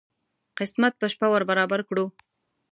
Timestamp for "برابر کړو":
1.51-2.05